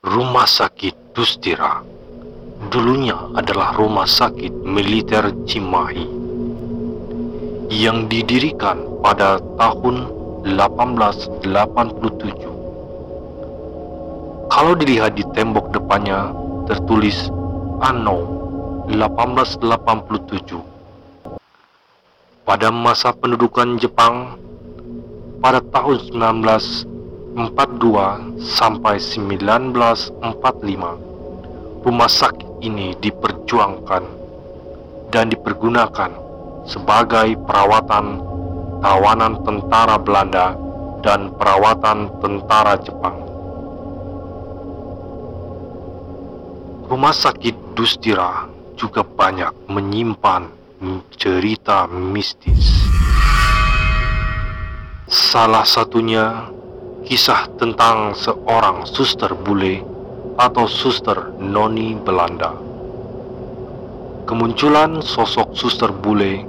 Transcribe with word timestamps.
Rumah 0.00 0.44
Sakit 0.44 1.16
Dustira 1.16 1.80
dulunya 2.68 3.16
adalah 3.34 3.72
rumah 3.74 4.04
sakit 4.04 4.52
militer 4.62 5.32
Cimahi 5.48 6.04
yang 7.72 8.04
didirikan 8.06 8.84
pada 9.00 9.40
tahun 9.56 10.12
1887. 10.44 11.40
Kalau 14.50 14.72
dilihat 14.76 15.16
di 15.16 15.24
tembok 15.34 15.72
depannya 15.72 16.34
tertulis 16.68 17.32
Anno 17.80 18.39
1887. 18.90 21.38
Pada 22.42 22.74
masa 22.74 23.14
pendudukan 23.14 23.78
Jepang 23.78 24.34
pada 25.38 25.62
tahun 25.62 26.10
1942 27.38 28.42
sampai 28.42 28.98
1945 28.98 31.86
rumah 31.86 32.10
sakit 32.10 32.50
ini 32.66 32.98
diperjuangkan 32.98 34.02
dan 35.14 35.30
dipergunakan 35.30 36.10
sebagai 36.66 37.38
perawatan 37.46 38.18
tawanan 38.82 39.38
tentara 39.46 40.02
Belanda 40.02 40.58
dan 41.06 41.30
perawatan 41.38 42.10
tentara 42.18 42.74
Jepang. 42.82 43.22
Rumah 46.90 47.14
sakit 47.14 47.78
Dustira 47.78 48.58
juga 48.80 49.04
banyak 49.04 49.68
menyimpan 49.68 50.48
cerita 51.12 51.84
mistis. 51.84 52.88
Salah 55.04 55.68
satunya 55.68 56.48
kisah 57.04 57.44
tentang 57.60 58.16
seorang 58.16 58.88
suster 58.88 59.36
bule 59.36 59.84
atau 60.40 60.64
suster 60.64 61.36
noni 61.36 61.92
Belanda. 62.00 62.56
Kemunculan 64.24 65.04
sosok 65.04 65.52
suster 65.52 65.92
bule 65.92 66.48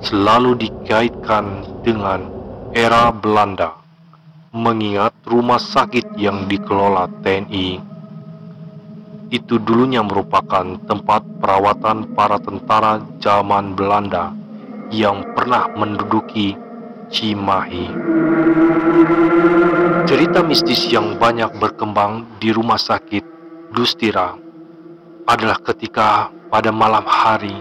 selalu 0.00 0.56
dikaitkan 0.56 1.68
dengan 1.84 2.32
era 2.72 3.12
Belanda, 3.12 3.76
mengingat 4.56 5.12
rumah 5.28 5.60
sakit 5.60 6.16
yang 6.16 6.48
dikelola 6.48 7.12
TNI 7.20 7.91
itu 9.32 9.56
dulunya 9.56 10.04
merupakan 10.04 10.76
tempat 10.84 11.24
perawatan 11.40 12.12
para 12.12 12.36
tentara 12.36 13.00
zaman 13.16 13.72
Belanda 13.72 14.36
yang 14.92 15.24
pernah 15.32 15.72
menduduki 15.72 16.52
Cimahi. 17.08 17.88
Cerita 20.04 20.44
mistis 20.44 20.84
yang 20.92 21.16
banyak 21.16 21.48
berkembang 21.56 22.28
di 22.36 22.52
rumah 22.52 22.76
sakit 22.76 23.24
Dustira 23.72 24.36
adalah 25.24 25.56
ketika 25.64 26.28
pada 26.52 26.68
malam 26.68 27.08
hari 27.08 27.56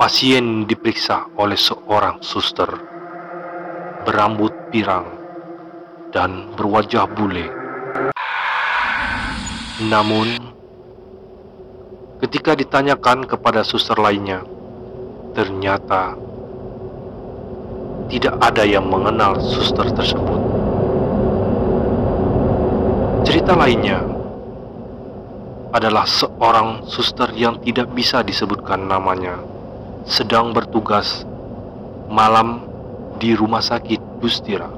pasien 0.00 0.64
diperiksa 0.64 1.28
oleh 1.36 1.56
seorang 1.56 2.16
suster 2.24 2.68
berambut 4.08 4.56
pirang 4.72 5.04
dan 6.16 6.48
berwajah 6.56 7.04
bule. 7.12 7.48
Namun, 9.82 10.51
ketika 12.22 12.54
ditanyakan 12.54 13.26
kepada 13.26 13.66
suster 13.66 13.98
lainnya, 13.98 14.46
ternyata 15.34 16.14
tidak 18.06 18.38
ada 18.38 18.62
yang 18.62 18.86
mengenal 18.86 19.42
suster 19.42 19.90
tersebut. 19.90 20.38
Cerita 23.26 23.58
lainnya 23.58 24.06
adalah 25.74 26.06
seorang 26.06 26.86
suster 26.86 27.34
yang 27.34 27.58
tidak 27.58 27.90
bisa 27.90 28.22
disebutkan 28.22 28.86
namanya 28.86 29.42
sedang 30.06 30.54
bertugas 30.54 31.26
malam 32.06 32.62
di 33.18 33.34
rumah 33.34 33.64
sakit 33.64 33.98
Gustira. 34.22 34.70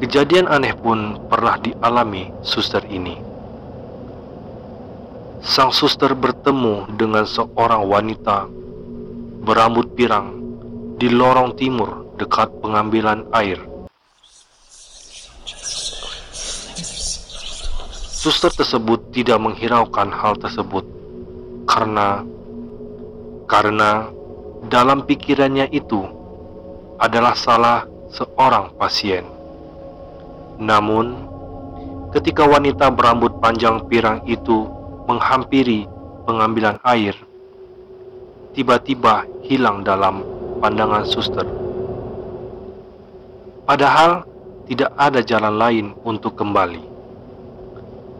Kejadian 0.00 0.48
aneh 0.48 0.72
pun 0.72 1.20
pernah 1.28 1.60
dialami 1.60 2.32
suster 2.40 2.80
ini. 2.88 3.31
Sang 5.42 5.74
suster 5.74 6.14
bertemu 6.14 6.86
dengan 6.94 7.26
seorang 7.26 7.82
wanita 7.90 8.46
berambut 9.42 9.90
pirang 9.98 10.38
di 11.02 11.10
lorong 11.10 11.58
timur 11.58 12.14
dekat 12.14 12.46
pengambilan 12.62 13.26
air. 13.34 13.58
Suster 18.22 18.54
tersebut 18.54 19.10
tidak 19.10 19.42
menghiraukan 19.42 20.14
hal 20.14 20.38
tersebut 20.38 20.86
karena 21.66 22.22
karena 23.50 24.14
dalam 24.70 25.02
pikirannya 25.02 25.66
itu 25.74 26.06
adalah 27.02 27.34
salah 27.34 27.82
seorang 28.14 28.78
pasien. 28.78 29.26
Namun, 30.62 31.18
ketika 32.14 32.46
wanita 32.46 32.94
berambut 32.94 33.42
panjang 33.42 33.82
pirang 33.90 34.22
itu 34.30 34.81
menghampiri 35.08 35.86
pengambilan 36.24 36.78
air, 36.86 37.14
tiba-tiba 38.54 39.26
hilang 39.46 39.82
dalam 39.82 40.22
pandangan 40.62 41.02
suster. 41.06 41.46
Padahal 43.66 44.26
tidak 44.66 44.90
ada 44.94 45.20
jalan 45.22 45.54
lain 45.58 45.86
untuk 46.06 46.38
kembali, 46.38 46.82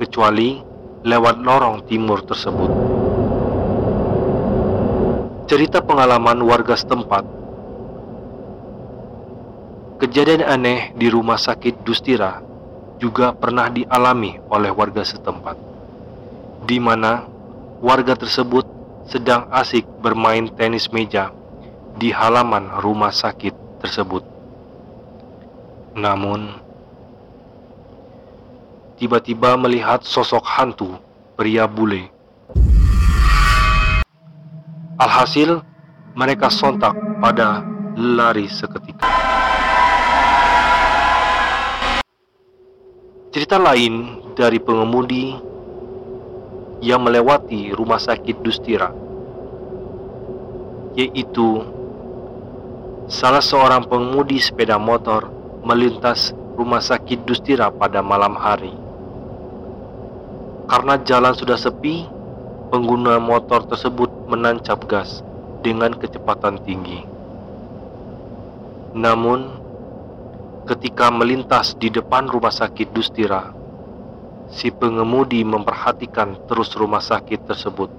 kecuali 0.00 0.60
lewat 1.04 1.36
lorong 1.40 1.84
timur 1.88 2.24
tersebut. 2.24 2.70
Cerita 5.50 5.82
pengalaman 5.82 6.46
warga 6.46 6.78
setempat 6.78 7.40
Kejadian 10.00 10.40
aneh 10.48 10.96
di 10.96 11.12
rumah 11.12 11.36
sakit 11.36 11.84
Dustira 11.84 12.40
juga 12.96 13.36
pernah 13.36 13.68
dialami 13.68 14.40
oleh 14.48 14.72
warga 14.72 15.04
setempat, 15.04 15.60
di 16.70 16.78
mana 16.78 17.26
warga 17.82 18.14
tersebut 18.14 18.62
sedang 19.10 19.50
asik 19.50 19.82
bermain 19.98 20.46
tenis 20.54 20.86
meja 20.94 21.34
di 21.98 22.14
halaman 22.14 22.78
rumah 22.78 23.10
sakit 23.10 23.82
tersebut. 23.82 24.22
Namun, 25.98 26.62
tiba-tiba 29.02 29.58
melihat 29.58 30.06
sosok 30.06 30.46
hantu 30.46 30.94
pria 31.34 31.66
bule. 31.66 32.06
Alhasil, 34.94 35.66
mereka 36.14 36.54
sontak 36.54 36.94
pada 37.18 37.66
lari 37.98 38.46
seketika. 38.46 39.10
Cerita 43.34 43.58
lain 43.58 44.22
dari 44.38 44.62
pengemudi 44.62 45.49
yang 46.80 47.04
melewati 47.04 47.76
rumah 47.76 48.00
sakit 48.00 48.40
Dustira, 48.40 48.92
yaitu 50.96 51.64
Salah 53.10 53.42
seorang 53.42 53.90
pengemudi 53.90 54.38
sepeda 54.38 54.78
motor 54.78 55.34
melintas 55.66 56.30
rumah 56.54 56.78
sakit 56.78 57.26
Dustira 57.26 57.66
pada 57.66 58.06
malam 58.06 58.38
hari. 58.38 58.70
Karena 60.70 60.94
jalan 61.02 61.34
sudah 61.34 61.58
sepi, 61.58 62.06
pengguna 62.70 63.18
motor 63.18 63.66
tersebut 63.66 64.06
menancap 64.30 64.86
gas 64.86 65.26
dengan 65.66 65.90
kecepatan 65.98 66.62
tinggi. 66.62 67.02
Namun, 68.94 69.58
ketika 70.70 71.10
melintas 71.10 71.74
di 71.82 71.90
depan 71.90 72.30
rumah 72.30 72.54
sakit 72.54 72.94
Dustira, 72.94 73.50
si 74.50 74.74
pengemudi 74.74 75.46
memperhatikan 75.46 76.34
terus 76.50 76.74
rumah 76.74 76.98
sakit 76.98 77.46
tersebut, 77.46 77.90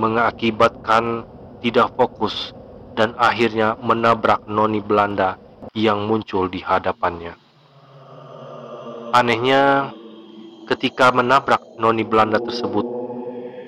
mengakibatkan 0.00 1.28
tidak 1.60 1.92
fokus 1.94 2.56
dan 2.96 3.12
akhirnya 3.20 3.76
menabrak 3.84 4.40
noni 4.48 4.80
Belanda 4.80 5.36
yang 5.76 6.08
muncul 6.08 6.48
di 6.48 6.64
hadapannya. 6.64 7.36
Anehnya, 9.14 9.94
ketika 10.66 11.14
menabrak 11.14 11.62
noni 11.78 12.02
Belanda 12.02 12.40
tersebut, 12.40 12.82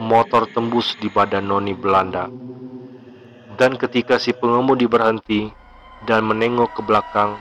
motor 0.00 0.48
tembus 0.50 0.96
di 0.98 1.06
badan 1.12 1.46
noni 1.46 1.76
Belanda. 1.76 2.26
Dan 3.56 3.78
ketika 3.80 4.20
si 4.20 4.36
pengemudi 4.36 4.84
berhenti 4.84 5.48
dan 6.04 6.28
menengok 6.28 6.76
ke 6.76 6.82
belakang, 6.84 7.40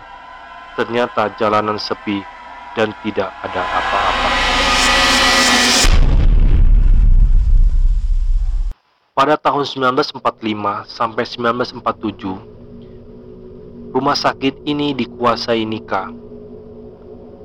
ternyata 0.79 1.33
jalanan 1.35 1.75
sepi 1.75 2.34
dan 2.75 2.91
tidak 3.01 3.31
ada 3.41 3.63
apa-apa. 3.63 4.29
pada 9.15 9.39
tahun 9.39 9.63
1945 9.95 10.19
sampai 10.91 11.23
1947, 11.23 13.95
rumah 13.95 14.11
sakit 14.11 14.67
ini 14.67 14.91
dikuasai 14.91 15.63
Nika. 15.63 16.11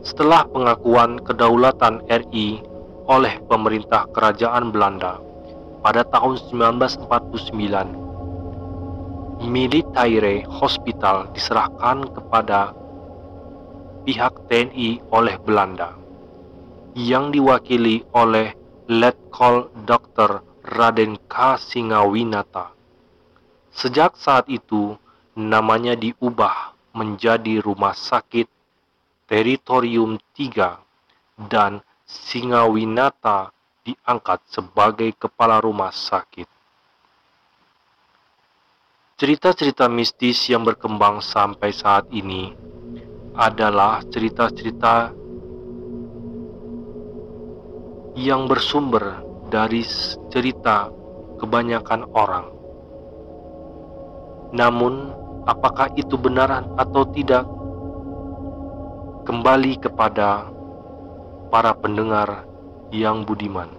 Setelah 0.02 0.50
pengakuan 0.50 1.22
kedaulatan 1.22 2.02
RI 2.10 2.58
oleh 3.06 3.38
pemerintah 3.46 4.10
kerajaan 4.10 4.74
Belanda 4.74 5.22
pada 5.78 6.02
tahun 6.10 6.42
1949, 6.50 7.06
Militaire 9.46 10.42
Hospital 10.50 11.30
diserahkan 11.30 12.02
kepada 12.18 12.74
pihak 14.04 14.48
TNI 14.48 15.04
oleh 15.12 15.36
Belanda 15.40 15.96
yang 16.96 17.30
diwakili 17.30 18.02
oleh 18.16 18.56
Letkol 18.90 19.70
Dr. 19.86 20.42
Raden 20.66 21.14
K. 21.30 21.54
Singawinata. 21.56 22.74
Sejak 23.70 24.18
saat 24.18 24.50
itu, 24.50 24.98
namanya 25.38 25.94
diubah 25.94 26.74
menjadi 26.90 27.62
Rumah 27.62 27.94
Sakit 27.94 28.50
Teritorium 29.30 30.18
3 30.34 31.46
dan 31.46 31.78
Singawinata 32.02 33.54
diangkat 33.86 34.42
sebagai 34.50 35.14
kepala 35.14 35.62
rumah 35.62 35.94
sakit. 35.94 36.50
Cerita-cerita 39.14 39.86
mistis 39.86 40.50
yang 40.50 40.66
berkembang 40.66 41.22
sampai 41.22 41.70
saat 41.70 42.10
ini 42.10 42.69
adalah 43.34 44.02
cerita-cerita 44.10 45.14
yang 48.18 48.50
bersumber 48.50 49.22
dari 49.50 49.86
cerita 50.30 50.90
kebanyakan 51.38 52.04
orang. 52.12 52.46
Namun, 54.50 55.14
apakah 55.46 55.94
itu 55.94 56.18
benar 56.18 56.66
atau 56.74 57.06
tidak? 57.10 57.46
Kembali 59.24 59.78
kepada 59.78 60.50
para 61.54 61.70
pendengar 61.76 62.44
yang 62.90 63.22
budiman. 63.22 63.70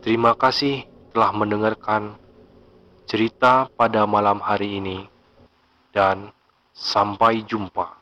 Terima 0.00 0.36
kasih 0.36 0.84
telah 1.12 1.32
mendengarkan 1.32 2.16
cerita 3.04 3.68
pada 3.72 4.04
malam 4.08 4.40
hari 4.40 4.80
ini, 4.80 5.04
dan 5.92 6.32
sampai 6.72 7.44
jumpa. 7.44 7.99